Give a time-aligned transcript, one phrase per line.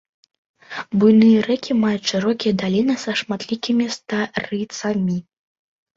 [1.01, 5.17] Буйныя рэкі маюць шырокія даліны са шматлікімі старыцамі.